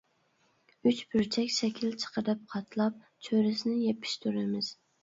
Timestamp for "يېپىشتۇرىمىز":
3.89-4.75